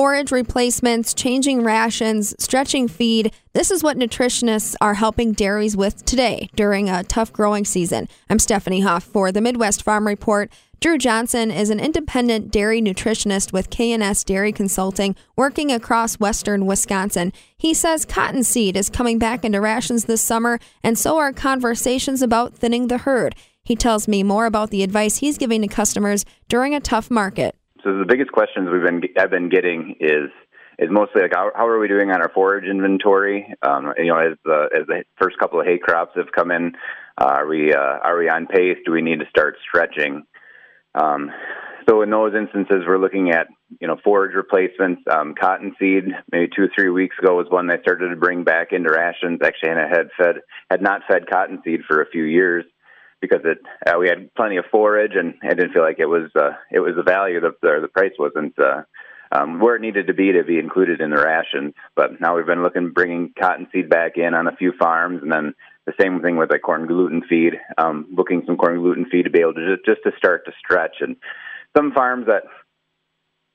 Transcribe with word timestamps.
Forage 0.00 0.32
replacements, 0.32 1.12
changing 1.12 1.62
rations, 1.62 2.34
stretching 2.42 2.88
feed. 2.88 3.34
This 3.52 3.70
is 3.70 3.82
what 3.82 3.98
nutritionists 3.98 4.74
are 4.80 4.94
helping 4.94 5.32
dairies 5.32 5.76
with 5.76 6.06
today 6.06 6.48
during 6.56 6.88
a 6.88 7.04
tough 7.04 7.30
growing 7.34 7.66
season. 7.66 8.08
I'm 8.30 8.38
Stephanie 8.38 8.80
Hoff 8.80 9.04
for 9.04 9.30
the 9.30 9.42
Midwest 9.42 9.82
Farm 9.82 10.06
Report. 10.06 10.50
Drew 10.80 10.96
Johnson 10.96 11.50
is 11.50 11.68
an 11.68 11.80
independent 11.80 12.50
dairy 12.50 12.80
nutritionist 12.80 13.52
with 13.52 13.68
K&S 13.68 14.24
Dairy 14.24 14.52
Consulting 14.52 15.16
working 15.36 15.70
across 15.70 16.18
western 16.18 16.64
Wisconsin. 16.64 17.30
He 17.58 17.74
says 17.74 18.06
cottonseed 18.06 18.78
is 18.78 18.88
coming 18.88 19.18
back 19.18 19.44
into 19.44 19.60
rations 19.60 20.06
this 20.06 20.22
summer, 20.22 20.58
and 20.82 20.98
so 20.98 21.18
are 21.18 21.30
conversations 21.30 22.22
about 22.22 22.54
thinning 22.54 22.88
the 22.88 22.96
herd. 22.96 23.34
He 23.62 23.76
tells 23.76 24.08
me 24.08 24.22
more 24.22 24.46
about 24.46 24.70
the 24.70 24.82
advice 24.82 25.18
he's 25.18 25.36
giving 25.36 25.60
to 25.60 25.68
customers 25.68 26.24
during 26.48 26.74
a 26.74 26.80
tough 26.80 27.10
market. 27.10 27.54
So 27.82 27.98
the 27.98 28.04
biggest 28.06 28.32
questions 28.32 28.68
we've 28.70 28.84
been 28.84 29.02
I've 29.18 29.30
been 29.30 29.48
getting 29.48 29.96
is 30.00 30.30
is 30.78 30.88
mostly 30.90 31.22
like 31.22 31.32
how, 31.34 31.50
how 31.54 31.66
are 31.66 31.78
we 31.78 31.88
doing 31.88 32.10
on 32.10 32.20
our 32.20 32.30
forage 32.30 32.64
inventory? 32.64 33.54
Um, 33.62 33.92
you 33.98 34.06
know, 34.06 34.18
as 34.18 34.36
the 34.44 34.68
as 34.74 34.86
the 34.86 35.04
first 35.20 35.38
couple 35.38 35.60
of 35.60 35.66
hay 35.66 35.78
crops 35.78 36.12
have 36.16 36.32
come 36.34 36.50
in, 36.50 36.72
uh, 37.18 37.24
are 37.24 37.46
we 37.46 37.72
uh, 37.72 37.98
are 38.02 38.18
we 38.18 38.28
on 38.28 38.46
pace? 38.46 38.78
Do 38.84 38.92
we 38.92 39.02
need 39.02 39.20
to 39.20 39.26
start 39.28 39.56
stretching? 39.66 40.24
Um, 40.94 41.30
so 41.88 42.02
in 42.02 42.10
those 42.10 42.34
instances, 42.34 42.84
we're 42.86 42.98
looking 42.98 43.30
at 43.30 43.48
you 43.80 43.88
know 43.88 43.96
forage 44.04 44.34
replacements. 44.34 45.02
Um, 45.10 45.34
cottonseed, 45.40 46.04
maybe 46.30 46.50
two 46.54 46.64
or 46.64 46.70
three 46.76 46.90
weeks 46.90 47.16
ago, 47.18 47.36
was 47.36 47.46
one 47.50 47.66
they 47.66 47.80
started 47.80 48.10
to 48.10 48.16
bring 48.16 48.44
back 48.44 48.72
into 48.72 48.90
rations. 48.90 49.40
Actually, 49.42 49.70
and 49.70 49.80
had 49.80 50.08
fed 50.18 50.36
had 50.70 50.82
not 50.82 51.02
fed 51.08 51.30
cottonseed 51.30 51.80
for 51.86 52.02
a 52.02 52.10
few 52.10 52.24
years 52.24 52.64
because 53.20 53.40
it 53.44 53.58
uh, 53.86 53.98
we 53.98 54.08
had 54.08 54.32
plenty 54.34 54.56
of 54.56 54.64
forage 54.70 55.12
and 55.14 55.34
I 55.42 55.54
didn't 55.54 55.72
feel 55.72 55.82
like 55.82 55.98
it 55.98 56.06
was 56.06 56.30
uh, 56.34 56.52
it 56.70 56.80
was 56.80 56.94
the 56.96 57.02
value 57.02 57.40
the 57.40 57.52
the, 57.60 57.88
price 57.88 58.12
wasn't 58.18 58.58
uh, 58.58 58.82
um, 59.32 59.60
where 59.60 59.76
it 59.76 59.82
needed 59.82 60.06
to 60.08 60.14
be 60.14 60.32
to 60.32 60.42
be 60.44 60.58
included 60.58 61.00
in 61.00 61.10
the 61.10 61.16
rations. 61.16 61.74
But 61.94 62.20
now 62.20 62.36
we've 62.36 62.46
been 62.46 62.62
looking 62.62 62.90
bringing 62.90 63.32
cottonseed 63.38 63.88
back 63.88 64.16
in 64.16 64.34
on 64.34 64.46
a 64.46 64.56
few 64.56 64.72
farms, 64.78 65.22
and 65.22 65.30
then 65.30 65.54
the 65.86 65.92
same 66.00 66.20
thing 66.20 66.36
with 66.36 66.50
like 66.50 66.62
corn 66.62 66.86
gluten 66.86 67.22
feed, 67.28 67.54
um, 67.78 68.06
booking 68.10 68.42
some 68.46 68.56
corn 68.56 68.78
gluten 68.78 69.06
feed 69.10 69.24
to 69.24 69.30
be 69.30 69.40
able 69.40 69.54
to 69.54 69.76
just 69.76 69.86
just 69.86 70.02
to 70.04 70.12
start 70.16 70.44
to 70.46 70.52
stretch. 70.58 70.96
And 71.00 71.16
some 71.76 71.92
farms 71.92 72.26
that 72.26 72.44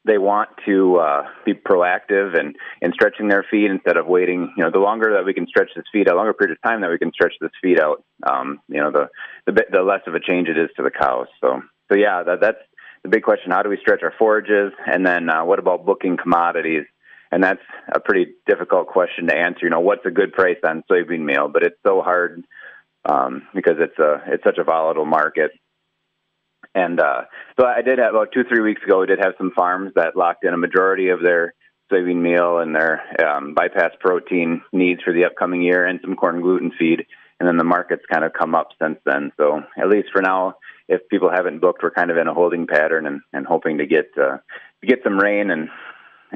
they 0.06 0.18
want 0.18 0.50
to 0.66 0.98
uh, 0.98 1.24
be 1.46 1.54
proactive 1.54 2.38
and 2.40 2.56
in 2.82 2.94
stretching 2.94 3.28
their 3.28 3.46
feet 3.50 3.72
instead 3.72 3.98
of 3.98 4.06
waiting. 4.06 4.54
You 4.56 4.64
know, 4.64 4.72
the 4.72 4.80
longer 4.80 5.14
that 5.14 5.26
we 5.26 5.34
can 5.34 5.48
stretch 5.48 5.70
this 5.76 5.86
feed, 5.92 6.08
a 6.08 6.16
longer 6.16 6.34
period 6.34 6.58
of 6.58 6.62
time 6.70 6.82
that 6.82 6.92
we 6.92 7.00
can 7.00 7.12
stretch 7.12 7.34
this 7.42 7.52
feed 7.62 7.80
out, 7.80 8.04
um, 8.30 8.60
you 8.68 8.82
know, 8.82 8.92
the 8.92 9.10
the, 9.46 9.52
bit, 9.52 9.72
the 9.72 9.82
less 9.82 10.02
of 10.08 10.16
a 10.16 10.20
change 10.20 10.48
it 10.48 10.58
is 10.58 10.70
to 10.78 10.84
the 10.84 10.92
cows. 10.92 11.28
So, 11.42 11.62
so 11.92 11.98
yeah, 11.98 12.24
that, 12.24 12.40
that's 12.42 12.58
the 13.04 13.10
big 13.10 13.24
question. 13.24 13.52
How 13.52 13.64
do 13.64 13.70
we 13.70 13.78
stretch 13.82 14.04
our 14.04 14.14
forages? 14.18 14.74
And 14.86 15.06
then 15.06 15.30
uh, 15.30 15.44
what 15.44 15.60
about 15.60 15.86
booking 15.86 16.18
commodities? 16.22 16.86
And 17.32 17.44
that's 17.44 17.62
a 17.94 18.00
pretty 18.00 18.34
difficult 18.48 18.88
question 18.88 19.28
to 19.28 19.36
answer. 19.36 19.62
You 19.64 19.70
know, 19.72 19.80
what's 19.80 20.06
a 20.06 20.12
good 20.12 20.34
price 20.34 20.58
on 20.64 20.84
soybean 20.90 21.26
meal? 21.26 21.50
But 21.52 21.64
it's 21.64 21.80
so 21.86 22.02
hard 22.02 22.44
um, 23.06 23.48
because 23.54 23.76
it's 23.80 23.98
a 24.00 24.22
it's 24.28 24.44
such 24.44 24.58
a 24.58 24.64
volatile 24.64 25.06
market. 25.06 25.52
And 26.76 27.00
uh, 27.00 27.22
so 27.58 27.66
I 27.66 27.82
did 27.82 28.00
have 28.00 28.14
about 28.14 28.34
two, 28.34 28.44
three 28.44 28.62
weeks 28.62 28.84
ago. 28.84 29.00
We 29.00 29.08
did 29.08 29.20
have 29.20 29.34
some 29.38 29.52
farms 29.56 29.94
that 29.96 30.18
locked 30.18 30.44
in 30.44 30.54
a 30.54 30.58
majority 30.58 31.10
of 31.10 31.24
their 31.24 31.56
soybean 31.92 32.22
meal 32.22 32.60
and 32.60 32.76
their 32.76 33.02
um, 33.26 33.54
bypass 33.54 33.92
protein 34.00 34.62
needs 34.74 35.02
for 35.02 35.14
the 35.14 35.24
upcoming 35.24 35.62
year, 35.62 35.86
and 35.86 36.00
some 36.02 36.16
corn 36.16 36.42
gluten 36.42 36.72
feed. 36.78 37.06
And 37.40 37.48
then 37.48 37.58
the 37.58 37.64
market's 37.64 38.06
kind 38.12 38.26
of 38.26 38.34
come 38.34 38.56
up 38.56 38.70
since 38.82 38.98
then. 39.06 39.32
So 39.38 39.62
at 39.78 39.90
least 39.90 40.10
for 40.12 40.22
now, 40.22 40.56
if 40.88 41.08
people 41.10 41.30
haven't 41.30 41.60
booked, 41.60 41.82
we're 41.82 41.92
kind 41.92 42.12
of 42.12 42.18
in 42.18 42.28
a 42.28 42.34
holding 42.34 42.68
pattern 42.68 43.08
and, 43.08 43.22
and 43.34 43.46
hoping 43.46 43.78
to 43.78 43.86
get 43.86 44.12
uh, 44.18 44.38
to 44.82 44.88
get 44.88 45.00
some 45.04 45.18
rain 45.18 45.50
and 45.52 45.70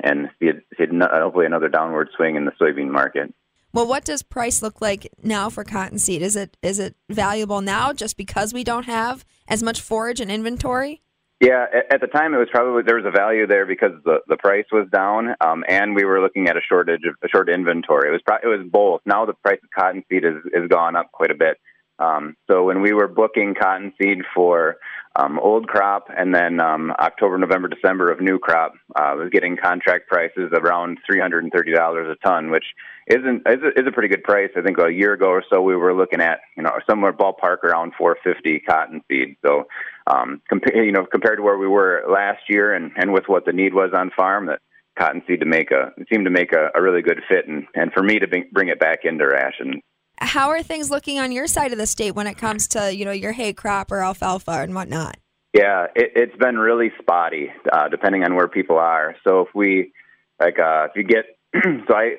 and 0.01 0.29
see, 0.39 0.51
see 0.77 0.85
hopefully 1.01 1.45
another 1.45 1.67
downward 1.67 2.09
swing 2.15 2.35
in 2.35 2.45
the 2.45 2.51
soybean 2.61 2.89
market. 2.89 3.33
Well, 3.72 3.88
what 3.88 4.03
does 4.03 4.23
price 4.23 4.62
look 4.62 4.81
like 4.81 5.12
now 5.22 5.50
for 5.50 5.64
cottonseed? 5.64 6.22
Is 6.22 6.36
it 6.36 6.58
is 6.62 6.80
it 6.80 6.95
valuable 7.09 7.62
now 7.62 7.94
just 7.94 8.18
because 8.18 8.53
we 8.53 8.63
don't 8.63 8.85
have 8.85 9.25
as 9.47 9.62
much 9.62 9.81
forage 9.81 10.19
and 10.19 10.31
inventory? 10.31 11.02
Yeah, 11.40 11.68
at 11.90 12.02
the 12.02 12.08
time 12.08 12.34
it 12.34 12.38
was 12.38 12.50
probably 12.52 12.84
there 12.84 12.97
was 12.97 13.06
a 13.06 13.12
value 13.12 13.47
there 13.47 13.66
because 13.66 13.91
the 14.03 14.19
the 14.28 14.38
price 14.38 14.66
was 14.72 14.88
down, 14.91 15.35
um, 15.40 15.63
and 15.69 15.96
we 15.96 16.03
were 16.03 16.19
looking 16.19 16.50
at 16.50 16.58
a 16.58 16.62
shortage 16.68 17.03
of 17.08 17.16
a 17.24 17.29
short 17.29 17.47
inventory. 17.47 18.09
It 18.09 18.12
was 18.12 18.22
pro- 18.25 18.44
it 18.44 18.47
was 18.47 18.68
both. 18.69 19.02
Now 19.06 19.25
the 19.25 19.34
price 19.34 19.59
of 19.63 19.69
cottonseed 19.69 20.24
has 20.24 20.35
has 20.53 20.68
gone 20.68 20.96
up 20.96 21.12
quite 21.12 21.31
a 21.31 21.35
bit. 21.35 21.58
Um, 21.99 22.35
so 22.49 22.63
when 22.63 22.81
we 22.81 22.93
were 22.93 23.07
booking 23.07 23.55
cottonseed 23.59 24.23
for 24.33 24.77
um, 25.15 25.37
old 25.39 25.67
crop 25.67 26.07
and 26.15 26.33
then 26.33 26.61
um, 26.61 26.91
October, 26.91 27.37
November, 27.37 27.67
December 27.67 28.09
of 28.09 28.21
new 28.21 28.39
crop, 28.39 28.73
uh, 28.95 29.13
was 29.17 29.29
getting 29.31 29.57
contract 29.57 30.07
prices 30.07 30.51
around 30.53 30.99
three 31.05 31.19
hundred 31.19 31.43
and 31.43 31.51
thirty 31.51 31.73
dollars 31.73 32.07
a 32.09 32.27
ton, 32.27 32.51
which 32.51 32.63
isn't 33.07 33.41
is 33.47 33.59
a, 33.63 33.79
is 33.79 33.87
a 33.87 33.91
pretty 33.91 34.07
good 34.07 34.23
price. 34.23 34.49
I 34.55 34.61
think 34.61 34.77
a 34.79 34.91
year 34.91 35.13
ago 35.13 35.27
or 35.27 35.43
so 35.51 35.61
we 35.61 35.75
were 35.75 35.93
looking 35.93 36.21
at 36.21 36.39
you 36.55 36.63
know 36.63 36.71
somewhere 36.89 37.11
ballpark 37.11 37.63
around 37.63 37.93
four 37.97 38.17
fifty 38.23 38.59
cottonseed. 38.59 39.35
So 39.45 39.66
um, 40.07 40.41
compare 40.47 40.83
you 40.83 40.93
know 40.93 41.05
compared 41.05 41.37
to 41.37 41.43
where 41.43 41.57
we 41.57 41.67
were 41.67 42.05
last 42.09 42.43
year 42.47 42.73
and 42.73 42.91
and 42.95 43.11
with 43.11 43.25
what 43.27 43.45
the 43.45 43.53
need 43.53 43.73
was 43.73 43.91
on 43.93 44.11
farm 44.16 44.45
that 44.45 44.61
cottonseed 44.97 45.39
to 45.39 45.45
make 45.45 45.71
a 45.71 45.91
seemed 46.11 46.25
to 46.25 46.31
make 46.31 46.53
a, 46.53 46.69
a 46.75 46.81
really 46.81 47.01
good 47.01 47.21
fit 47.27 47.47
and 47.47 47.66
and 47.73 47.91
for 47.93 48.03
me 48.03 48.19
to 48.19 48.27
bring, 48.27 48.45
bring 48.51 48.67
it 48.69 48.79
back 48.79 48.99
into 49.03 49.25
rations 49.25 49.81
how 50.19 50.50
are 50.50 50.62
things 50.62 50.91
looking 50.91 51.19
on 51.19 51.31
your 51.31 51.47
side 51.47 51.72
of 51.72 51.78
the 51.78 51.88
state 51.88 52.12
when 52.12 52.28
it 52.28 52.38
comes 52.38 52.68
to 52.69 52.96
you 52.96 53.06
know 53.06 53.12
your 53.12 53.31
hay 53.31 53.53
crop 53.53 53.91
or 53.91 54.03
alfalfa 54.03 54.52
and 54.52 54.75
whatnot? 54.75 55.18
Yeah, 55.53 55.88
it, 55.96 56.12
it's 56.16 56.38
been 56.38 56.57
really 56.57 56.91
spotty, 57.02 57.52
uh, 57.72 57.88
depending 57.90 58.24
on 58.24 58.35
where 58.35 58.47
people 58.47 58.78
are. 58.78 59.16
So 59.28 59.41
if 59.41 59.47
we 59.56 59.94
like, 60.40 60.59
uh, 60.59 60.88
if 60.90 60.91
you 60.96 61.03
get, 61.03 61.25
so 61.88 61.96
I 61.96 62.18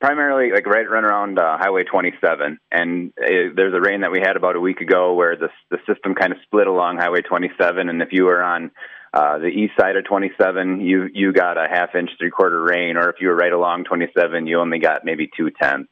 primarily 0.00 0.50
like 0.50 0.66
right 0.66 0.88
run 0.88 1.04
around 1.04 1.38
uh, 1.38 1.58
Highway 1.58 1.84
27, 1.84 2.58
and 2.72 3.12
it, 3.18 3.54
there's 3.54 3.74
a 3.74 3.80
rain 3.80 4.00
that 4.00 4.10
we 4.10 4.20
had 4.20 4.36
about 4.36 4.56
a 4.56 4.60
week 4.60 4.80
ago 4.80 5.14
where 5.14 5.36
the 5.36 5.48
the 5.70 5.78
system 5.86 6.14
kind 6.14 6.32
of 6.32 6.38
split 6.44 6.66
along 6.66 6.96
Highway 6.98 7.20
27, 7.20 7.88
and 7.88 8.00
if 8.00 8.08
you 8.12 8.24
were 8.24 8.42
on 8.42 8.70
uh, 9.12 9.38
the 9.38 9.48
east 9.48 9.72
side 9.78 9.96
of 9.96 10.04
27, 10.06 10.80
you 10.80 11.08
you 11.12 11.32
got 11.32 11.58
a 11.58 11.68
half 11.70 11.94
inch, 11.94 12.10
three 12.18 12.30
quarter 12.30 12.62
rain, 12.62 12.96
or 12.96 13.10
if 13.10 13.16
you 13.20 13.28
were 13.28 13.36
right 13.36 13.52
along 13.52 13.84
27, 13.84 14.46
you 14.46 14.58
only 14.58 14.78
got 14.78 15.04
maybe 15.04 15.28
two 15.36 15.50
tenths. 15.50 15.90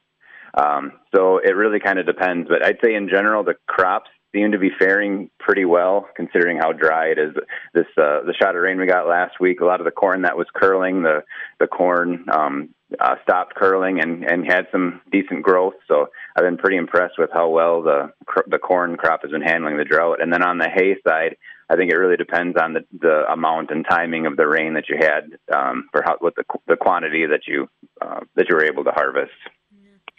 Um, 0.59 0.93
so 1.15 1.39
it 1.39 1.55
really 1.55 1.81
kind 1.81 1.99
of 1.99 2.07
depends. 2.07 2.49
But 2.49 2.65
I'd 2.65 2.79
say 2.85 2.95
in 2.95 3.09
general, 3.09 3.45
the 3.45 3.55
crops 3.67 4.11
seem 4.35 4.53
to 4.53 4.59
be 4.59 4.71
faring 4.79 5.31
pretty 5.39 5.65
well 5.65 6.07
considering 6.17 6.59
how 6.59 6.73
dry 6.73 7.09
it 7.09 7.19
is. 7.19 7.35
This 7.75 7.87
uh, 7.97 8.23
the 8.27 8.35
shot 8.39 8.57
of 8.57 8.63
rain 8.63 8.79
we 8.79 8.87
got 8.87 9.07
last 9.07 9.41
week, 9.41 9.61
a 9.61 9.65
lot 9.65 9.81
of 9.81 9.85
the 9.85 9.91
corn 9.91 10.23
that 10.23 10.37
was 10.37 10.47
curling, 10.55 11.03
the 11.03 11.23
the 11.61 11.67
corn 11.67 12.27
um, 12.33 12.75
uh, 13.01 13.17
stopped 13.23 13.55
curling 13.55 14.01
and 14.01 14.25
and 14.25 14.51
had 14.51 14.67
some 14.73 15.01
decent 15.11 15.43
growth. 15.43 15.75
So 15.87 16.09
I've 16.37 16.45
been 16.45 16.59
pretty 16.59 16.77
impressed 16.77 17.19
with 17.19 17.31
how 17.33 17.49
well 17.49 17.83
the 17.83 18.13
the 18.49 18.59
corn 18.59 18.97
crop 18.97 19.23
has 19.23 19.31
been 19.31 19.43
handling 19.43 19.77
the 19.77 19.85
drought. 19.85 20.21
And 20.21 20.33
then 20.33 20.43
on 20.43 20.59
the 20.59 20.69
hay 20.69 20.97
side, 21.07 21.37
I 21.71 21.77
think 21.77 21.93
it 21.93 21.97
really 21.97 22.17
depends 22.17 22.59
on 22.61 22.75
the 22.75 22.85
the 23.01 23.25
amount 23.33 23.71
and 23.71 23.87
timing 23.89 24.27
of 24.27 24.37
the 24.37 24.49
rain 24.49 24.75
that 24.75 24.89
you 24.89 24.97
had 24.99 25.39
um, 25.57 25.89
for 25.93 26.03
how 26.05 26.17
what 26.19 26.35
the 26.35 26.45
the 26.67 26.77
quantity 26.77 27.27
that 27.27 27.47
you 27.47 27.69
uh, 28.03 28.21
that 28.35 28.47
you 28.49 28.57
were 28.57 28.67
able 28.67 28.85
to 28.85 28.91
harvest 28.91 29.33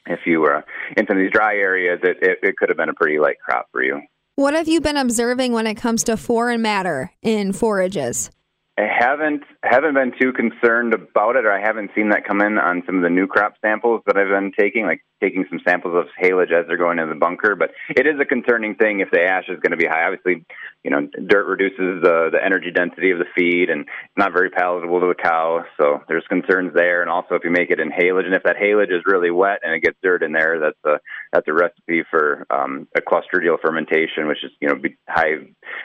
if 0.10 0.20
you 0.26 0.42
were 0.42 0.64
in 0.98 1.08
some 1.08 1.18
of 1.18 1.24
these 1.24 1.32
dry 1.32 1.56
areas, 1.56 2.00
it, 2.04 2.18
it, 2.22 2.40
it 2.44 2.58
could 2.58 2.70
have 2.70 2.78
been 2.78 2.90
a 2.90 2.94
pretty 2.94 3.20
light 3.20 3.38
crop 3.44 3.68
for 3.72 3.84
you. 3.84 4.02
What 4.36 4.54
have 4.54 4.68
you 4.68 4.82
been 4.82 4.98
observing 4.98 5.54
when 5.54 5.68
it 5.68 5.76
comes 5.76 6.04
to 6.06 6.18
foreign 6.18 6.62
matter 6.62 7.12
in 7.22 7.54
forages? 7.54 8.32
I 8.78 8.88
haven't 8.88 9.44
haven't 9.68 9.94
been 9.94 10.14
too 10.20 10.32
concerned 10.32 10.94
about 10.94 11.36
it, 11.36 11.46
or 11.46 11.52
I 11.52 11.60
haven't 11.60 11.92
seen 11.94 12.10
that 12.10 12.26
come 12.26 12.40
in 12.42 12.58
on 12.58 12.84
some 12.86 12.96
of 12.96 13.04
the 13.04 13.10
new 13.10 13.28
crop 13.28 13.56
samples 13.62 14.02
that 14.06 14.16
I've 14.16 14.30
been 14.30 14.54
taking, 14.58 14.86
like 14.86 15.02
taking 15.22 15.44
some 15.50 15.60
samples 15.68 15.96
of 15.96 16.06
haylage 16.16 16.54
as 16.54 16.66
they're 16.68 16.78
going 16.78 16.98
into 16.98 17.14
the 17.14 17.20
bunker. 17.20 17.56
But 17.56 17.72
it 17.90 18.08
is 18.08 18.16
a 18.22 18.26
concerning 18.26 18.76
thing 18.76 19.02
if 19.02 19.12
the 19.12 19.22
ash 19.22 19.50
is 19.50 19.60
going 19.60 19.72
to 19.72 19.78
be 19.78 19.86
high. 19.86 20.06
Obviously, 20.06 20.46
you 20.86 20.92
know, 20.92 21.08
dirt 21.28 21.46
reduces 21.46 22.02
the 22.02 22.30
the 22.32 22.40
energy 22.44 22.72
density 22.72 23.12
of 23.12 23.20
the 23.20 23.28
feed, 23.36 23.70
and 23.70 23.82
it's 23.82 24.18
not 24.18 24.32
very 24.32 24.50
palatable 24.50 25.02
to 25.02 25.08
the 25.08 25.22
cow. 25.22 25.66
So 25.76 26.04
there's 26.08 26.26
concerns 26.30 26.72
there. 26.74 27.02
And 27.02 27.12
also, 27.12 27.36
if 27.36 27.44
you 27.44 27.52
make 27.52 27.70
it 27.70 27.82
in 27.82 27.92
haylage, 27.92 28.26
and 28.26 28.36
if 28.36 28.44
that 28.44 28.56
haylage 28.56 28.96
is 28.96 29.04
really 29.06 29.32
wet 29.32 29.60
and 29.62 29.74
it 29.74 29.84
gets 29.84 29.98
dirt 30.02 30.24
in 30.24 30.32
there, 30.32 30.60
that's 30.60 30.84
a 30.86 31.00
that's 31.34 31.48
a 31.50 31.54
recipe 31.54 32.04
for 32.10 32.48
um, 32.50 32.88
a 32.96 33.02
clostridial 33.02 33.60
fermentation, 33.62 34.28
which 34.28 34.44
is 34.44 34.52
you 34.62 34.70
know 34.70 34.76
high 35.10 35.36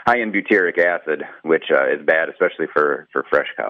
high 0.06 0.22
in 0.22 0.30
butyric 0.30 0.78
acid, 0.78 1.24
which 1.42 1.64
uh, 1.74 1.90
is 1.90 2.06
bad, 2.06 2.28
especially 2.28 2.66
for 2.72 3.08
for 3.12 3.24
fresh 3.28 3.48
cows. 3.56 3.63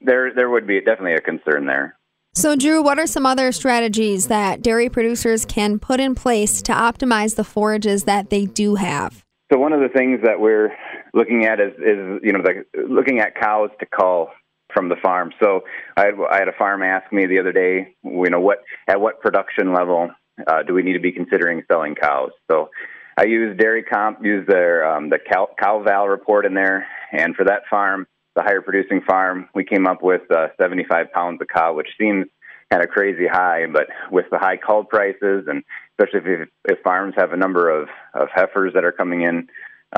There 0.00 0.32
there 0.34 0.50
would 0.50 0.66
be 0.66 0.80
definitely 0.80 1.14
a 1.14 1.20
concern 1.20 1.66
there. 1.66 1.96
So, 2.36 2.54
Drew, 2.54 2.82
what 2.82 2.98
are 2.98 3.06
some 3.06 3.24
other 3.24 3.50
strategies 3.50 4.26
that 4.26 4.60
dairy 4.60 4.90
producers 4.90 5.46
can 5.46 5.78
put 5.78 6.00
in 6.00 6.14
place 6.14 6.60
to 6.62 6.72
optimize 6.72 7.34
the 7.34 7.44
forages 7.44 8.04
that 8.04 8.28
they 8.28 8.44
do 8.44 8.74
have? 8.74 9.24
So, 9.50 9.58
one 9.58 9.72
of 9.72 9.80
the 9.80 9.88
things 9.88 10.20
that 10.22 10.38
we're 10.38 10.70
looking 11.14 11.46
at 11.46 11.60
is, 11.60 11.72
is 11.78 12.20
you 12.22 12.32
know, 12.32 12.42
the, 12.42 12.64
looking 12.90 13.20
at 13.20 13.40
cows 13.40 13.70
to 13.80 13.86
cull 13.86 14.28
from 14.74 14.90
the 14.90 14.96
farm. 15.02 15.32
So, 15.42 15.62
I 15.96 16.04
had, 16.04 16.14
I 16.30 16.38
had 16.38 16.48
a 16.48 16.52
farm 16.58 16.82
ask 16.82 17.10
me 17.10 17.24
the 17.24 17.38
other 17.38 17.52
day, 17.52 17.94
you 18.04 18.28
know, 18.28 18.40
what 18.40 18.58
at 18.86 19.00
what 19.00 19.20
production 19.20 19.72
level 19.72 20.10
uh, 20.46 20.62
do 20.62 20.74
we 20.74 20.82
need 20.82 20.92
to 20.92 21.00
be 21.00 21.12
considering 21.12 21.62
selling 21.72 21.94
cows? 21.94 22.32
So, 22.50 22.68
I 23.16 23.24
use 23.24 23.56
Dairy 23.56 23.82
Comp, 23.82 24.22
use 24.22 24.46
their 24.46 24.86
um, 24.86 25.08
the 25.08 25.18
cow, 25.18 25.48
CowVal 25.58 26.10
report 26.10 26.44
in 26.44 26.52
there, 26.52 26.86
and 27.12 27.34
for 27.34 27.46
that 27.46 27.62
farm, 27.70 28.06
the 28.36 28.42
higher 28.42 28.60
producing 28.60 29.00
farm, 29.00 29.48
we 29.54 29.64
came 29.64 29.86
up 29.86 30.02
with 30.02 30.22
uh, 30.30 30.48
75 30.60 31.10
pounds 31.12 31.40
of 31.40 31.48
cow, 31.48 31.74
which 31.74 31.88
seems 31.98 32.26
kind 32.70 32.84
of 32.84 32.90
crazy 32.90 33.26
high, 33.26 33.66
but 33.72 33.86
with 34.10 34.26
the 34.30 34.38
high 34.38 34.56
cull 34.56 34.84
prices, 34.84 35.46
and 35.48 35.64
especially 35.98 36.42
if, 36.42 36.48
if 36.66 36.78
farms 36.82 37.14
have 37.16 37.32
a 37.32 37.36
number 37.36 37.70
of, 37.70 37.88
of 38.14 38.28
heifers 38.32 38.74
that 38.74 38.84
are 38.84 38.92
coming 38.92 39.22
in 39.22 39.48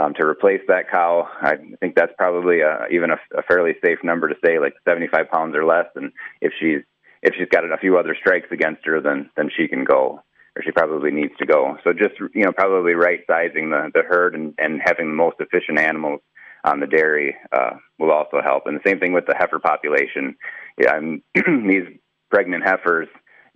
um, 0.00 0.14
to 0.14 0.26
replace 0.26 0.60
that 0.68 0.90
cow, 0.90 1.28
I 1.40 1.56
think 1.80 1.96
that's 1.96 2.12
probably 2.16 2.60
a, 2.60 2.86
even 2.90 3.10
a, 3.10 3.16
a 3.36 3.42
fairly 3.42 3.72
safe 3.84 3.98
number 4.04 4.28
to 4.28 4.34
say, 4.44 4.58
like 4.58 4.74
75 4.86 5.30
pounds 5.30 5.56
or 5.56 5.64
less. 5.64 5.86
And 5.94 6.12
if 6.40 6.52
she's 6.60 6.82
if 7.20 7.34
she's 7.36 7.48
got 7.50 7.64
a 7.64 7.76
few 7.78 7.98
other 7.98 8.14
strikes 8.18 8.46
against 8.52 8.84
her, 8.86 9.00
then 9.00 9.30
then 9.36 9.50
she 9.56 9.66
can 9.66 9.82
go, 9.84 10.22
or 10.54 10.62
she 10.62 10.70
probably 10.70 11.10
needs 11.10 11.32
to 11.38 11.46
go. 11.46 11.76
So 11.82 11.92
just 11.92 12.14
you 12.32 12.44
know, 12.44 12.52
probably 12.52 12.92
right 12.92 13.20
sizing 13.26 13.70
the 13.70 13.90
the 13.92 14.02
herd 14.02 14.34
and 14.34 14.54
and 14.58 14.80
having 14.84 15.08
the 15.08 15.16
most 15.16 15.36
efficient 15.40 15.80
animals 15.80 16.20
on 16.64 16.80
the 16.80 16.86
dairy 16.86 17.36
uh, 17.52 17.76
will 17.98 18.10
also 18.10 18.40
help. 18.42 18.64
And 18.66 18.76
the 18.76 18.88
same 18.88 19.00
thing 19.00 19.12
with 19.12 19.26
the 19.26 19.36
heifer 19.38 19.58
population. 19.58 20.36
Yeah, 20.80 20.98
these 21.34 21.86
pregnant 22.30 22.64
heifers 22.64 23.08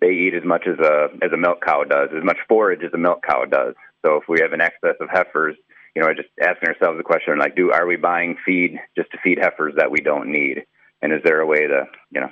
they 0.02 0.10
eat 0.10 0.34
as 0.34 0.44
much 0.44 0.66
as 0.66 0.78
a 0.80 1.06
as 1.24 1.32
a 1.32 1.36
milk 1.36 1.62
cow 1.64 1.84
does, 1.84 2.08
as 2.16 2.24
much 2.24 2.38
forage 2.48 2.82
as 2.84 2.92
a 2.92 2.98
milk 2.98 3.22
cow 3.22 3.44
does. 3.44 3.74
So 4.04 4.16
if 4.16 4.24
we 4.28 4.40
have 4.40 4.52
an 4.52 4.60
excess 4.60 4.96
of 5.00 5.08
heifers, 5.08 5.56
you 5.94 6.02
know, 6.02 6.12
just 6.12 6.28
asking 6.42 6.70
ourselves 6.70 6.98
the 6.98 7.04
question 7.04 7.38
like, 7.38 7.54
do 7.54 7.70
are 7.70 7.86
we 7.86 7.96
buying 7.96 8.36
feed 8.44 8.78
just 8.96 9.10
to 9.12 9.18
feed 9.22 9.38
heifers 9.40 9.74
that 9.76 9.90
we 9.90 10.00
don't 10.00 10.30
need? 10.30 10.64
And 11.00 11.12
is 11.12 11.20
there 11.24 11.40
a 11.40 11.46
way 11.46 11.66
to, 11.68 11.84
you 12.10 12.20
know, 12.20 12.30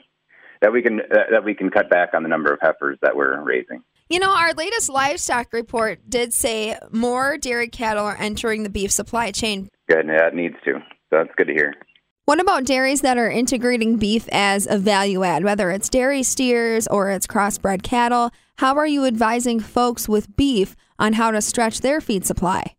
that 0.61 0.73
we 0.73 0.83
can 0.83 1.01
uh, 1.01 1.31
that 1.31 1.45
we 1.45 1.55
can 1.55 1.71
cut 1.71 1.89
back 1.89 2.11
on 2.13 2.25
the 2.25 2.29
number 2.29 2.53
of 2.53 2.59
heifers 2.61 2.99
that 3.03 3.15
we're 3.15 3.41
raising? 3.41 3.83
You 4.09 4.19
know, 4.19 4.33
our 4.33 4.53
latest 4.55 4.89
livestock 4.89 5.53
report 5.53 6.01
did 6.09 6.35
say 6.35 6.77
more 6.91 7.39
dairy 7.39 7.69
cattle 7.69 8.05
are 8.05 8.17
entering 8.19 8.65
the 8.65 8.69
beef 8.69 8.91
supply 8.91 9.31
chain. 9.31 9.69
Good, 9.91 10.07
yeah, 10.07 10.29
it 10.29 10.35
needs 10.35 10.55
to. 10.65 10.75
So 10.75 11.17
that's 11.17 11.35
good 11.37 11.49
to 11.49 11.53
hear. 11.53 11.75
What 12.25 12.41
about 12.41 12.65
dairies 12.65 13.01
that 13.01 13.19
are 13.19 13.29
integrating 13.29 13.97
beef 13.97 14.29
as 14.31 14.69
a 14.71 14.79
value 14.79 15.25
add, 15.25 15.43
whether 15.43 15.73
it's 15.73 15.89
dairy 15.89 16.23
steers 16.23 16.87
or 16.87 17.11
it's 17.11 17.27
crossbred 17.27 17.83
cattle? 17.83 18.31
How 18.59 18.77
are 18.77 18.87
you 18.87 19.05
advising 19.05 19.59
folks 19.59 20.09
with 20.09 20.37
beef 20.37 20.77
on 21.01 21.15
how 21.15 21.33
to 21.33 21.43
stretch 21.43 21.81
their 21.81 22.01
feed 22.01 22.25
supply? 22.25 22.77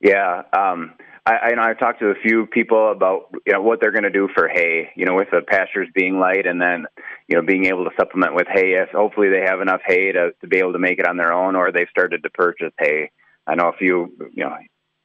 Yeah, 0.00 0.42
um, 0.52 0.94
I, 1.24 1.32
I 1.32 1.54
know 1.54 1.62
I've 1.62 1.78
talked 1.78 2.00
to 2.00 2.06
a 2.06 2.16
few 2.20 2.46
people 2.46 2.90
about 2.90 3.32
you 3.46 3.52
know 3.52 3.62
what 3.62 3.80
they're 3.80 3.92
going 3.92 4.02
to 4.02 4.10
do 4.10 4.28
for 4.34 4.48
hay. 4.48 4.90
You 4.96 5.06
know, 5.06 5.14
with 5.14 5.28
the 5.30 5.42
pastures 5.46 5.88
being 5.94 6.18
light, 6.18 6.44
and 6.44 6.60
then 6.60 6.86
you 7.28 7.36
know 7.36 7.46
being 7.46 7.66
able 7.66 7.84
to 7.84 7.94
supplement 7.96 8.34
with 8.34 8.48
hay. 8.48 8.72
If 8.72 8.88
hopefully 8.88 9.28
they 9.28 9.42
have 9.46 9.60
enough 9.60 9.82
hay 9.86 10.10
to 10.10 10.32
to 10.40 10.46
be 10.48 10.58
able 10.58 10.72
to 10.72 10.80
make 10.80 10.98
it 10.98 11.06
on 11.06 11.16
their 11.16 11.32
own, 11.32 11.54
or 11.54 11.70
they've 11.70 11.86
started 11.88 12.24
to 12.24 12.30
purchase 12.30 12.72
hay. 12.80 13.12
I 13.46 13.54
know 13.54 13.68
a 13.68 13.76
few 13.76 14.10
you 14.32 14.42
know 14.44 14.56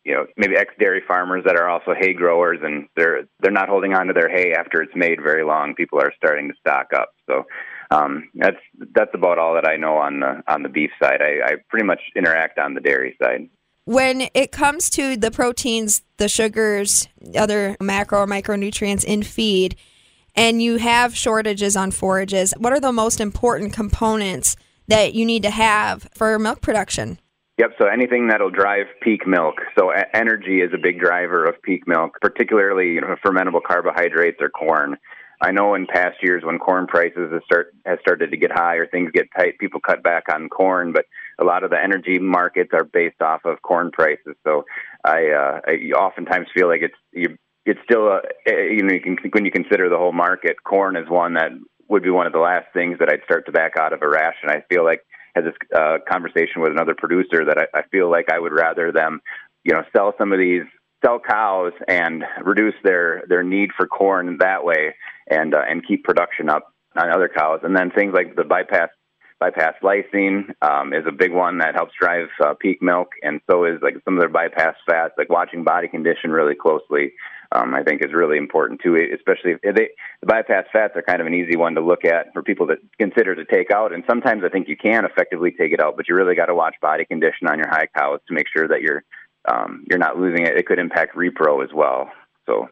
you 0.07 0.13
know 0.13 0.25
maybe 0.37 0.55
ex 0.55 0.73
dairy 0.79 1.03
farmers 1.05 1.43
that 1.45 1.57
are 1.57 1.69
also 1.69 1.93
hay 1.93 2.13
growers 2.13 2.59
and 2.63 2.87
they're 2.95 3.23
they're 3.41 3.51
not 3.51 3.67
holding 3.67 3.93
on 3.93 4.07
to 4.07 4.13
their 4.13 4.29
hay 4.29 4.53
after 4.53 4.81
it's 4.81 4.95
made 4.95 5.21
very 5.21 5.43
long. 5.43 5.75
People 5.75 5.99
are 5.99 6.13
starting 6.15 6.47
to 6.47 6.53
stock 6.59 6.87
up. 6.95 7.09
So 7.29 7.45
um 7.91 8.29
that's 8.33 8.57
that's 8.95 9.11
about 9.13 9.37
all 9.37 9.53
that 9.53 9.65
i 9.65 9.77
know 9.77 9.95
on 9.95 10.19
the 10.19 10.41
on 10.47 10.63
the 10.63 10.69
beef 10.69 10.91
side. 11.01 11.21
I 11.21 11.45
i 11.45 11.51
pretty 11.69 11.85
much 11.85 11.99
interact 12.15 12.57
on 12.57 12.73
the 12.73 12.81
dairy 12.81 13.17
side. 13.21 13.49
When 13.83 14.27
it 14.33 14.51
comes 14.51 14.89
to 14.91 15.17
the 15.17 15.29
proteins 15.29 16.01
the 16.17 16.29
sugars 16.29 17.09
other 17.37 17.75
macro 17.81 18.21
or 18.21 18.27
micronutrients 18.27 19.03
in 19.03 19.23
feed 19.23 19.75
and 20.35 20.61
you 20.61 20.77
have 20.77 21.17
shortages 21.17 21.75
on 21.75 21.91
forages 21.91 22.53
what 22.57 22.71
are 22.71 22.79
the 22.79 22.93
most 22.93 23.19
important 23.19 23.73
components 23.73 24.55
that 24.87 25.13
you 25.13 25.25
need 25.25 25.43
to 25.43 25.49
have 25.49 26.07
for 26.13 26.39
milk 26.39 26.61
production 26.61 27.19
Yep. 27.57 27.71
So 27.79 27.87
anything 27.87 28.27
that'll 28.27 28.51
drive 28.51 28.85
peak 29.01 29.25
milk. 29.25 29.55
So 29.77 29.91
energy 30.13 30.61
is 30.61 30.71
a 30.73 30.77
big 30.77 30.99
driver 30.99 31.45
of 31.45 31.61
peak 31.63 31.87
milk, 31.87 32.17
particularly 32.21 32.93
you 32.93 33.01
know 33.01 33.15
fermentable 33.25 33.63
carbohydrates 33.65 34.37
or 34.41 34.49
corn. 34.49 34.97
I 35.41 35.51
know 35.51 35.75
in 35.75 35.85
past 35.85 36.17
years 36.21 36.43
when 36.43 36.57
corn 36.57 36.87
prices 36.87 37.31
have 37.31 37.41
start 37.45 37.73
has 37.85 37.99
started 38.01 38.31
to 38.31 38.37
get 38.37 38.51
high 38.51 38.75
or 38.75 38.87
things 38.87 39.11
get 39.11 39.27
tight, 39.37 39.57
people 39.59 39.79
cut 39.79 40.03
back 40.03 40.23
on 40.31 40.49
corn, 40.49 40.93
but 40.93 41.05
a 41.39 41.43
lot 41.43 41.63
of 41.63 41.69
the 41.69 41.81
energy 41.81 42.19
markets 42.19 42.71
are 42.73 42.83
based 42.83 43.21
off 43.21 43.41
of 43.45 43.61
corn 43.61 43.91
prices. 43.91 44.35
So 44.43 44.65
I, 45.03 45.29
uh, 45.29 45.61
I 45.67 45.71
oftentimes 45.95 46.47
feel 46.55 46.67
like 46.67 46.81
it's 46.81 46.95
you, 47.11 47.37
it's 47.65 47.79
still 47.83 48.07
a, 48.07 48.21
you 48.47 48.83
know 48.83 48.93
you 48.93 49.01
can 49.01 49.17
when 49.31 49.45
you 49.45 49.51
consider 49.51 49.89
the 49.89 49.97
whole 49.97 50.13
market, 50.13 50.63
corn 50.63 50.95
is 50.95 51.09
one 51.09 51.33
that 51.35 51.51
would 51.87 52.03
be 52.03 52.09
one 52.09 52.27
of 52.27 52.33
the 52.33 52.39
last 52.39 52.67
things 52.73 52.97
that 52.99 53.09
I'd 53.09 53.23
start 53.25 53.45
to 53.45 53.51
back 53.51 53.73
out 53.79 53.93
of 53.93 54.01
a 54.01 54.07
ration. 54.09 54.49
I 54.49 54.63
feel 54.69 54.83
like 54.83 55.01
had 55.37 55.45
this 55.45 55.55
uh, 55.75 55.97
conversation 56.09 56.61
with 56.61 56.71
another 56.71 56.95
producer 56.95 57.45
that 57.45 57.57
I, 57.57 57.79
I 57.79 57.81
feel 57.91 58.09
like 58.09 58.31
I 58.31 58.39
would 58.39 58.53
rather 58.53 58.91
them, 58.91 59.21
you 59.63 59.73
know, 59.73 59.83
sell 59.95 60.13
some 60.17 60.31
of 60.31 60.39
these 60.39 60.63
sell 61.05 61.19
cows 61.19 61.73
and 61.87 62.23
reduce 62.43 62.73
their 62.83 63.23
their 63.27 63.43
need 63.43 63.69
for 63.77 63.87
corn 63.87 64.37
that 64.39 64.63
way, 64.63 64.95
and 65.29 65.53
uh, 65.53 65.63
and 65.67 65.85
keep 65.87 66.03
production 66.03 66.49
up 66.49 66.73
on 66.95 67.09
other 67.09 67.29
cows. 67.29 67.59
And 67.63 67.75
then 67.75 67.91
things 67.91 68.13
like 68.13 68.35
the 68.35 68.43
bypass 68.43 68.89
bypass 69.39 69.75
lysine 69.83 70.49
um, 70.61 70.93
is 70.93 71.05
a 71.07 71.11
big 71.11 71.31
one 71.31 71.59
that 71.59 71.75
helps 71.75 71.93
drive 71.99 72.27
uh, 72.43 72.53
peak 72.59 72.81
milk, 72.81 73.09
and 73.21 73.39
so 73.49 73.65
is 73.65 73.79
like 73.81 73.95
some 74.03 74.15
of 74.15 74.19
their 74.19 74.29
bypass 74.29 74.75
fats. 74.87 75.13
Like 75.17 75.29
watching 75.29 75.63
body 75.63 75.87
condition 75.87 76.31
really 76.31 76.55
closely, 76.55 77.13
um, 77.51 77.73
I 77.73 77.83
think 77.83 78.03
is 78.03 78.13
really 78.13 78.37
important 78.37 78.81
too. 78.81 78.95
Especially 78.95 79.55
if 79.63 79.75
they, 79.75 79.89
the 80.21 80.27
bypass 80.27 80.65
fats 80.71 80.93
are 80.95 81.01
kind 81.01 81.21
of 81.21 81.27
an 81.27 81.33
easy 81.33 81.57
one 81.57 81.75
to 81.75 81.81
look 81.81 82.05
at 82.05 82.33
for 82.33 82.41
people 82.41 82.67
that 82.67 82.79
consider 82.99 83.35
to 83.35 83.45
take 83.45 83.71
out. 83.71 83.93
And 83.93 84.03
sometimes 84.07 84.43
I 84.45 84.49
think 84.49 84.67
you 84.67 84.77
can 84.77 85.05
effectively 85.05 85.51
take 85.51 85.73
it 85.73 85.81
out, 85.81 85.97
but 85.97 86.07
you 86.07 86.15
really 86.15 86.35
got 86.35 86.47
to 86.47 86.55
watch 86.55 86.75
body 86.81 87.05
condition 87.05 87.47
on 87.47 87.57
your 87.57 87.69
high 87.69 87.87
cows 87.97 88.19
to 88.27 88.33
make 88.33 88.47
sure 88.55 88.67
that 88.67 88.81
you're 88.81 89.03
um, 89.49 89.85
you're 89.89 89.99
not 89.99 90.17
losing 90.17 90.45
it. 90.45 90.57
It 90.57 90.65
could 90.65 90.79
impact 90.79 91.15
repro 91.15 91.63
as 91.63 91.69
well. 91.73 92.11
So. 92.45 92.69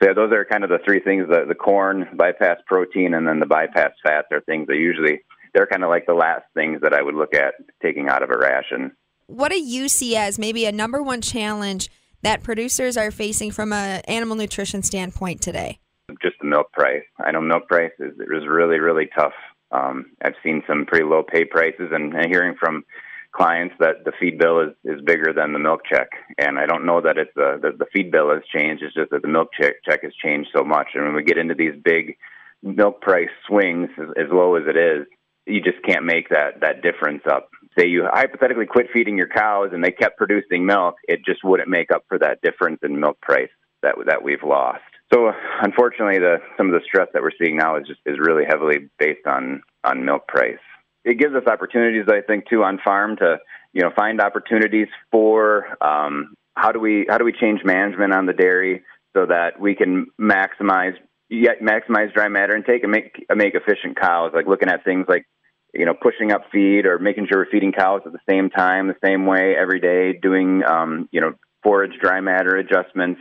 So 0.00 0.08
yeah, 0.08 0.12
those 0.12 0.32
are 0.32 0.44
kind 0.44 0.64
of 0.64 0.70
the 0.70 0.80
three 0.84 0.98
things: 0.98 1.28
the 1.28 1.44
the 1.46 1.54
corn, 1.54 2.08
bypass 2.16 2.58
protein, 2.66 3.14
and 3.14 3.28
then 3.28 3.38
the 3.38 3.46
bypass 3.46 3.92
fats 4.02 4.26
are 4.32 4.40
things 4.40 4.66
that 4.66 4.74
usually 4.74 5.20
they're 5.54 5.66
kind 5.66 5.84
of 5.84 5.90
like 5.90 6.06
the 6.06 6.14
last 6.14 6.44
things 6.54 6.80
that 6.82 6.92
I 6.92 7.02
would 7.02 7.14
look 7.14 7.34
at 7.34 7.54
taking 7.82 8.08
out 8.08 8.22
of 8.22 8.30
a 8.30 8.38
ration. 8.38 8.92
What 9.26 9.50
do 9.50 9.60
you 9.60 9.88
see 9.88 10.16
as 10.16 10.38
maybe 10.38 10.64
a 10.64 10.72
number 10.72 11.02
one 11.02 11.20
challenge 11.20 11.90
that 12.22 12.42
producers 12.42 12.96
are 12.96 13.10
facing 13.10 13.50
from 13.50 13.72
an 13.72 14.02
animal 14.08 14.36
nutrition 14.36 14.82
standpoint 14.82 15.40
today? 15.40 15.78
Just 16.22 16.36
the 16.40 16.46
milk 16.46 16.72
price. 16.72 17.04
I 17.18 17.30
know 17.32 17.40
milk 17.40 17.68
prices 17.68 17.94
is, 18.00 18.14
is 18.18 18.46
really, 18.48 18.78
really 18.78 19.08
tough. 19.14 19.34
Um, 19.70 20.12
I've 20.24 20.34
seen 20.42 20.62
some 20.66 20.86
pretty 20.86 21.04
low 21.04 21.22
pay 21.22 21.44
prices 21.44 21.90
and, 21.92 22.14
and 22.14 22.26
hearing 22.26 22.56
from 22.58 22.84
clients 23.32 23.74
that 23.78 24.04
the 24.04 24.12
feed 24.18 24.38
bill 24.38 24.60
is, 24.60 24.74
is 24.84 25.04
bigger 25.04 25.32
than 25.34 25.52
the 25.52 25.58
milk 25.58 25.80
check. 25.90 26.08
And 26.38 26.58
I 26.58 26.66
don't 26.66 26.86
know 26.86 27.00
that 27.02 27.18
it's 27.18 27.30
the, 27.36 27.58
the, 27.60 27.76
the 27.76 27.86
feed 27.92 28.10
bill 28.10 28.30
has 28.30 28.42
changed. 28.54 28.82
It's 28.82 28.94
just 28.94 29.10
that 29.10 29.22
the 29.22 29.28
milk 29.28 29.48
check, 29.60 29.74
check 29.88 30.02
has 30.02 30.14
changed 30.14 30.50
so 30.56 30.64
much. 30.64 30.88
And 30.94 31.04
when 31.04 31.14
we 31.14 31.22
get 31.22 31.38
into 31.38 31.54
these 31.54 31.74
big 31.84 32.16
milk 32.62 33.00
price 33.02 33.28
swings 33.46 33.90
as, 33.98 34.08
as 34.16 34.32
low 34.32 34.56
as 34.56 34.64
it 34.66 34.76
is, 34.76 35.06
you 35.46 35.62
just 35.62 35.82
can't 35.86 36.04
make 36.04 36.28
that 36.28 36.60
that 36.60 36.82
difference 36.82 37.22
up. 37.30 37.48
Say 37.78 37.86
you 37.86 38.06
hypothetically 38.10 38.66
quit 38.66 38.86
feeding 38.92 39.16
your 39.16 39.28
cows 39.28 39.70
and 39.72 39.84
they 39.84 39.92
kept 39.92 40.16
producing 40.16 40.66
milk, 40.66 40.96
it 41.06 41.20
just 41.24 41.44
wouldn't 41.44 41.68
make 41.68 41.92
up 41.92 42.04
for 42.08 42.18
that 42.18 42.40
difference 42.42 42.80
in 42.82 42.98
milk 42.98 43.20
price 43.20 43.50
that 43.82 43.94
that 44.06 44.22
we've 44.22 44.42
lost. 44.44 44.82
So 45.12 45.32
unfortunately, 45.62 46.18
the 46.18 46.38
some 46.56 46.66
of 46.66 46.72
the 46.72 46.84
stress 46.84 47.08
that 47.12 47.22
we're 47.22 47.30
seeing 47.42 47.56
now 47.56 47.76
is 47.76 47.86
just 47.86 48.00
is 48.04 48.16
really 48.18 48.44
heavily 48.48 48.88
based 48.98 49.26
on 49.26 49.62
on 49.84 50.04
milk 50.04 50.26
price. 50.26 50.58
It 51.04 51.18
gives 51.18 51.34
us 51.34 51.44
opportunities, 51.46 52.04
I 52.08 52.20
think, 52.20 52.48
too, 52.48 52.62
on 52.64 52.78
farm 52.84 53.16
to 53.18 53.38
you 53.72 53.82
know 53.82 53.90
find 53.96 54.20
opportunities 54.20 54.88
for 55.10 55.66
um, 55.80 56.34
how 56.54 56.72
do 56.72 56.80
we 56.80 57.06
how 57.08 57.18
do 57.18 57.24
we 57.24 57.32
change 57.32 57.60
management 57.64 58.12
on 58.12 58.26
the 58.26 58.32
dairy 58.32 58.82
so 59.16 59.26
that 59.26 59.60
we 59.60 59.74
can 59.74 60.08
maximize 60.20 60.94
yet 61.30 61.60
maximize 61.62 62.12
dry 62.12 62.28
matter 62.28 62.56
intake 62.56 62.82
and 62.82 62.92
make 62.92 63.24
make 63.34 63.54
efficient 63.54 63.98
cows. 63.98 64.32
Like 64.34 64.46
looking 64.46 64.68
at 64.68 64.84
things 64.84 65.06
like 65.08 65.26
you 65.74 65.84
know, 65.84 65.94
pushing 65.94 66.32
up 66.32 66.44
feed 66.50 66.86
or 66.86 66.98
making 66.98 67.26
sure 67.26 67.40
we're 67.40 67.50
feeding 67.50 67.72
cows 67.72 68.02
at 68.06 68.12
the 68.12 68.18
same 68.28 68.50
time, 68.50 68.88
the 68.88 68.96
same 69.04 69.26
way 69.26 69.54
every 69.56 69.80
day, 69.80 70.18
doing, 70.18 70.62
um, 70.64 71.08
you 71.12 71.20
know, 71.20 71.32
forage 71.62 71.92
dry 72.00 72.20
matter 72.20 72.56
adjustments 72.56 73.20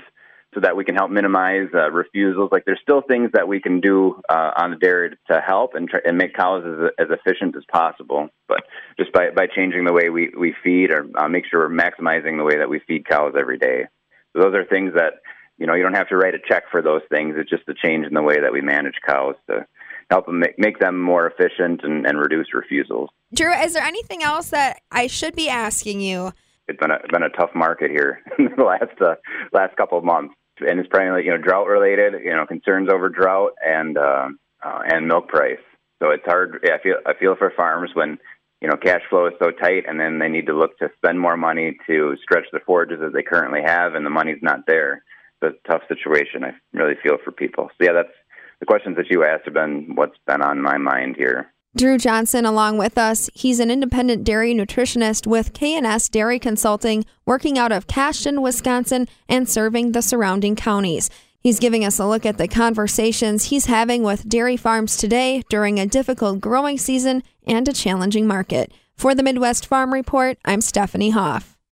so 0.53 0.61
that 0.61 0.77
we 0.77 0.85
can 0.85 0.95
help 0.95 1.11
minimize 1.11 1.67
uh, 1.73 1.91
refusals. 1.91 2.49
Like 2.51 2.63
there's 2.65 2.79
still 2.81 3.01
things 3.01 3.31
that 3.33 3.47
we 3.47 3.59
can 3.59 3.81
do 3.81 4.21
uh, 4.29 4.51
on 4.57 4.71
the 4.71 4.77
dairy 4.77 5.15
to 5.29 5.41
help 5.45 5.75
and, 5.75 5.89
try, 5.89 5.99
and 6.05 6.17
make 6.17 6.35
cows 6.35 6.63
as, 6.65 6.91
as 6.97 7.07
efficient 7.11 7.55
as 7.57 7.63
possible. 7.71 8.29
But 8.47 8.63
just 8.97 9.11
by, 9.11 9.29
by 9.31 9.47
changing 9.47 9.85
the 9.85 9.93
way 9.93 10.09
we, 10.09 10.31
we 10.37 10.55
feed 10.63 10.91
or 10.91 11.05
uh, 11.17 11.27
make 11.27 11.45
sure 11.45 11.67
we're 11.67 11.75
maximizing 11.75 12.37
the 12.37 12.45
way 12.45 12.57
that 12.57 12.69
we 12.69 12.79
feed 12.87 13.07
cows 13.07 13.33
every 13.37 13.57
day. 13.57 13.87
So 14.33 14.41
those 14.41 14.55
are 14.55 14.65
things 14.65 14.93
that, 14.95 15.15
you 15.57 15.67
know, 15.67 15.75
you 15.75 15.83
don't 15.83 15.95
have 15.95 16.09
to 16.09 16.17
write 16.17 16.35
a 16.35 16.39
check 16.47 16.63
for 16.71 16.81
those 16.81 17.01
things. 17.09 17.35
It's 17.37 17.49
just 17.49 17.67
a 17.67 17.73
change 17.73 18.05
in 18.05 18.13
the 18.13 18.21
way 18.21 18.39
that 18.39 18.53
we 18.53 18.61
manage 18.61 18.95
cows 19.05 19.35
to 19.49 19.65
help 20.09 20.25
them 20.25 20.39
make, 20.39 20.57
make 20.57 20.79
them 20.79 21.01
more 21.01 21.27
efficient 21.27 21.81
and, 21.83 22.05
and 22.05 22.17
reduce 22.17 22.53
refusals. 22.53 23.09
Drew, 23.33 23.51
is 23.51 23.73
there 23.73 23.83
anything 23.83 24.23
else 24.23 24.49
that 24.49 24.81
I 24.91 25.07
should 25.07 25.35
be 25.35 25.49
asking 25.49 26.01
you? 26.01 26.31
It's 26.67 26.79
been 26.79 26.91
a 26.91 26.99
been 27.11 27.23
a 27.23 27.29
tough 27.29 27.51
market 27.55 27.91
here 27.91 28.19
in 28.39 28.49
the 28.57 28.63
last 28.63 29.01
uh, 29.01 29.15
last 29.53 29.75
couple 29.77 29.97
of 29.97 30.03
months, 30.03 30.33
and 30.59 30.79
it's 30.79 30.89
primarily 30.89 31.25
you 31.25 31.31
know 31.31 31.37
drought 31.37 31.67
related. 31.67 32.21
You 32.23 32.35
know 32.35 32.45
concerns 32.45 32.89
over 32.91 33.09
drought 33.09 33.53
and 33.65 33.97
uh, 33.97 34.27
uh, 34.63 34.79
and 34.85 35.07
milk 35.07 35.29
price. 35.29 35.59
So 36.01 36.09
it's 36.09 36.25
hard. 36.25 36.59
I 36.65 36.81
feel 36.83 36.95
I 37.05 37.13
feel 37.17 37.35
for 37.37 37.53
farmers 37.55 37.91
when 37.93 38.17
you 38.61 38.67
know 38.67 38.75
cash 38.75 39.01
flow 39.09 39.27
is 39.27 39.33
so 39.41 39.51
tight, 39.51 39.85
and 39.87 39.97
then 39.97 40.19
they 40.19 40.27
need 40.27 40.47
to 40.47 40.57
look 40.57 40.77
to 40.79 40.89
spend 40.97 41.19
more 41.19 41.37
money 41.37 41.77
to 41.87 42.15
stretch 42.21 42.47
the 42.51 42.59
forages 42.65 42.99
as 43.05 43.13
they 43.13 43.23
currently 43.23 43.61
have, 43.65 43.95
and 43.95 44.05
the 44.05 44.09
money's 44.09 44.41
not 44.41 44.67
there. 44.67 45.03
It's 45.41 45.55
a 45.65 45.71
tough 45.71 45.83
situation. 45.87 46.43
I 46.43 46.51
really 46.73 46.95
feel 47.01 47.17
for 47.23 47.31
people. 47.31 47.69
So 47.77 47.85
yeah, 47.85 47.93
that's 47.93 48.13
the 48.59 48.65
questions 48.65 48.97
that 48.97 49.09
you 49.09 49.23
asked 49.23 49.45
have 49.45 49.53
been 49.53 49.95
what's 49.95 50.17
been 50.25 50.41
on 50.41 50.61
my 50.61 50.77
mind 50.77 51.15
here. 51.17 51.53
Drew 51.75 51.97
Johnson 51.97 52.45
along 52.45 52.79
with 52.79 52.97
us. 52.97 53.29
He's 53.35 53.59
an 53.59 53.69
independent 53.69 54.23
dairy 54.23 54.53
nutritionist 54.53 55.27
with 55.27 55.53
K&S 55.53 56.09
Dairy 56.09 56.39
Consulting, 56.39 57.05
working 57.25 57.59
out 57.59 57.71
of 57.71 57.85
Cashton, 57.85 58.41
Wisconsin, 58.41 59.07
and 59.29 59.47
serving 59.47 59.91
the 59.91 60.01
surrounding 60.01 60.55
counties. 60.55 61.11
He's 61.39 61.59
giving 61.59 61.85
us 61.85 61.99
a 61.99 62.07
look 62.07 62.25
at 62.25 62.37
the 62.37 62.47
conversations 62.47 63.45
he's 63.45 63.67
having 63.67 64.01
with 64.01 64.27
dairy 64.27 64.57
farms 64.57 64.97
today 64.97 65.43
during 65.49 65.79
a 65.79 65.85
difficult 65.85 66.41
growing 66.41 66.77
season 66.79 67.21
and 67.45 67.67
a 67.67 67.73
challenging 67.73 68.25
market. 68.25 68.71
For 68.95 69.13
the 69.13 69.23
Midwest 69.23 69.67
Farm 69.67 69.93
Report, 69.93 70.39
I'm 70.43 70.61
Stephanie 70.61 71.11
Hoff. 71.11 71.56